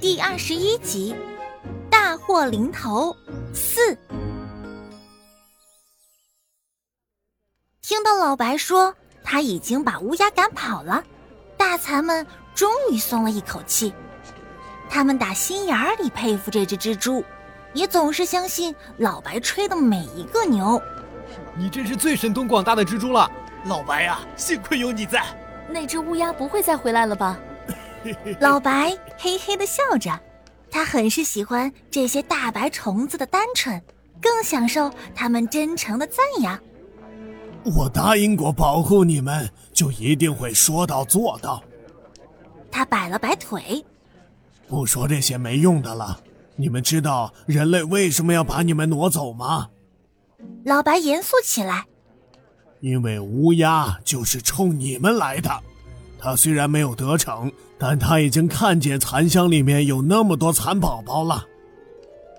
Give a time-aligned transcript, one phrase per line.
[0.00, 1.12] 第二十一集，
[1.90, 3.16] 大祸临头
[3.52, 3.98] 四。
[7.82, 11.02] 听到老白说他已经把乌鸦赶跑了，
[11.56, 12.24] 大蚕们
[12.54, 13.92] 终于松了一口气。
[14.88, 17.24] 他们打心眼里佩服这只蜘蛛，
[17.74, 20.80] 也总是相信老白吹的每一个牛。
[21.56, 23.28] 你真是最神通广大的蜘蛛了，
[23.66, 24.20] 老白呀！
[24.36, 25.24] 幸亏有你在。
[25.68, 27.36] 那只乌鸦不会再回来了吧？
[28.40, 30.18] 老白嘿嘿的笑着，
[30.70, 33.80] 他很是喜欢这些大白虫子的单纯，
[34.20, 36.58] 更享受他们真诚的赞扬。
[37.64, 41.62] 我答应过保护你们，就一定会说到做到。
[42.70, 43.84] 他摆了摆腿，
[44.68, 46.20] 不说这些没用的了。
[46.56, 49.68] 你们知道人类为什么要把你们挪走吗？
[50.64, 51.84] 老白严肃起来。
[52.80, 55.50] 因为乌鸦就是冲你们来的，
[56.18, 61.44] 他虽然没有得逞，但他已经看见残箱里面有那么多蚕宝宝了。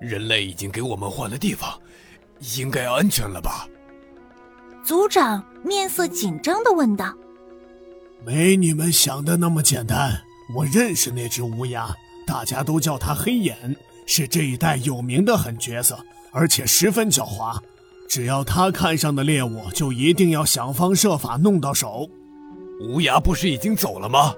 [0.00, 1.78] 人类已经给我们换了地方，
[2.56, 3.66] 应该安全了吧？
[4.84, 7.12] 族长面色紧张的问道
[8.24, 10.20] ：“没你们想的那么简单。
[10.54, 11.94] 我认识那只乌鸦，
[12.26, 13.74] 大家都叫它黑眼，
[14.06, 15.98] 是这一带有名的狠角色，
[16.32, 17.58] 而且十分狡猾。”
[18.06, 22.08] 只要他看上的猎物，就一定要想方设法弄到手。
[22.80, 24.34] 乌鸦不是已经走了吗？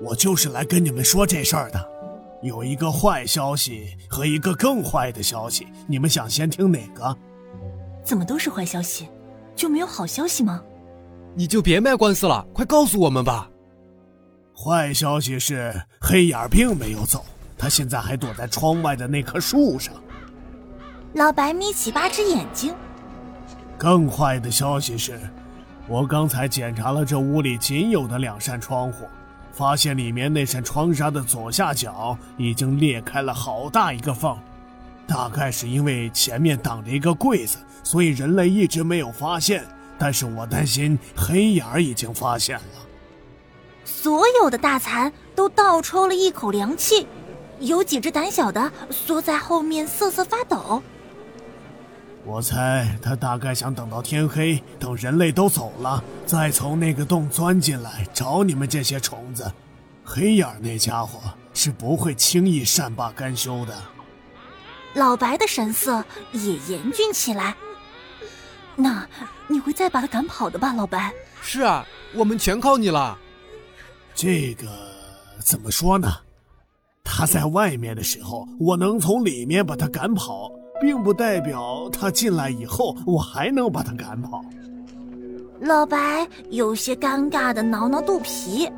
[0.00, 1.88] 我就是来跟你们说这事儿的。
[2.42, 7.16] 有一个坏消息和一个更坏的消息，你们想先听哪个？
[8.04, 9.08] 怎么都是坏消息？
[9.56, 10.62] 就没有好消息吗？
[11.34, 13.50] 你就别卖官司了，快告诉我们吧。
[14.56, 17.24] 坏消息是黑眼并没有走，
[17.56, 19.92] 他现在还躲在窗外的那棵树上。
[21.14, 22.74] 老白眯起八只眼睛。
[23.76, 25.18] 更坏的消息是，
[25.88, 29.08] 我刚才检查了这屋里仅有的两扇窗户，
[29.52, 34.36] 发现里面那扇窗纱的左下角已经裂开了好大一个缝，
[35.06, 39.64] 大概是因为前面挡着一个柜子，所以人类一直没有发现。
[39.98, 42.62] 但是我担心黑眼儿已经发现了。
[43.84, 47.06] 所有的大蚕都倒抽了一口凉气，
[47.60, 50.82] 有几只胆小的缩在后面瑟瑟发抖。
[52.24, 59.50] 我猜他大概想等到天黑，等人类都走了，再从那个洞钻进来找你们这些虫子。
[60.04, 61.20] 黑眼那家伙
[61.54, 63.74] 是不会轻易善罢甘休的。
[64.94, 67.56] 老白的神色也严峻起来。
[68.76, 69.06] 那
[69.46, 71.12] 你会再把他赶跑的吧，老白？
[71.40, 73.18] 是啊，我们全靠你了。
[74.14, 74.66] 这个
[75.40, 76.12] 怎么说呢？
[77.02, 80.50] 他在外面的时候，我能从里面把他赶跑。
[80.80, 84.44] 并不代表他进来以后，我还能把他赶跑。
[85.60, 88.70] 老白有些尴尬的挠挠肚皮。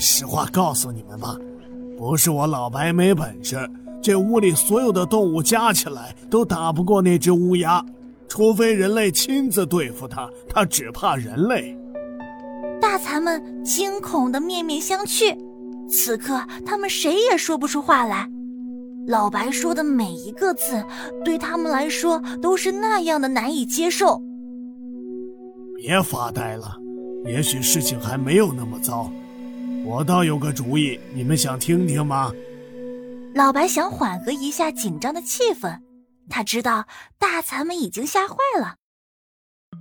[0.00, 1.36] 实话告诉你们吧，
[1.98, 3.70] 不是我老白没本事，
[4.02, 7.84] 这屋里所有的动物加起来都打不过那只乌鸦，
[8.26, 11.76] 除非人类亲自对付它，它只怕人类。
[12.80, 15.36] 大蚕们惊恐的面面相觑，
[15.88, 18.28] 此刻他们谁也说不出话来。
[19.06, 20.84] 老白说的每一个字，
[21.24, 24.20] 对他们来说都是那样的难以接受。
[25.76, 26.76] 别发呆了，
[27.26, 29.12] 也许事情还没有那么糟。
[29.84, 32.32] 我倒有个主意，你们想听听吗？
[33.34, 35.80] 老白想缓和一下紧张的气氛，
[36.30, 36.86] 他知道
[37.18, 38.76] 大蚕们已经吓坏了。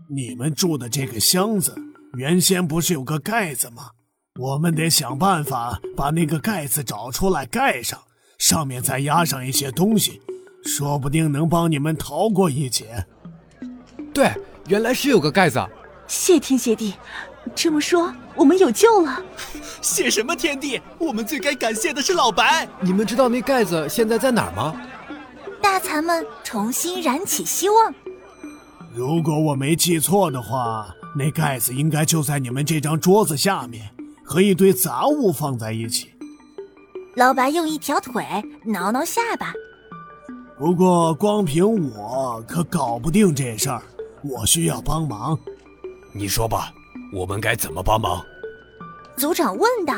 [0.09, 1.73] 你们住的这个箱子，
[2.17, 3.91] 原先不是有个盖子吗？
[4.40, 7.97] 我们得想办法把那个盖子找出来盖上。
[8.43, 10.19] 上面再压上一些东西，
[10.65, 13.05] 说不定能帮你们逃过一劫。
[14.13, 14.29] 对，
[14.67, 15.65] 原来是有个盖子。
[16.07, 16.95] 谢天谢地，
[17.55, 19.23] 这么说我们有救了。
[19.81, 20.81] 谢什么天地？
[20.97, 22.67] 我们最该感谢的是老白。
[22.81, 24.75] 你们知道那盖子现在在哪儿吗？
[25.61, 27.95] 大蚕们重新燃起希望。
[28.93, 33.89] 如果我没记错的话，那盖子应该就在你们这张桌子下面，
[34.21, 36.12] 和一堆杂物放在一起。
[37.16, 38.26] 老白用一条腿
[38.66, 39.53] 挠挠下巴。
[40.58, 43.82] 不过光凭我可搞不定这事儿，
[44.23, 45.37] 我需要帮忙。
[46.14, 46.72] 你说吧，
[47.14, 48.23] 我们该怎么帮忙？
[49.16, 49.96] 组长问道。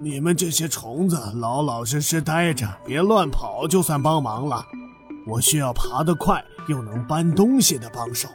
[0.00, 4.66] 你们这些虫子老老实实待着，别乱跑，就算帮忙了。
[5.24, 8.28] 我需要爬得快又能搬东西的帮手。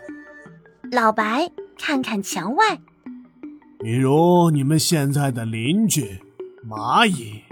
[0.91, 2.79] 老白看看墙外，
[3.79, 6.21] 比如你们现在的邻居
[6.65, 7.43] 蚂蚁。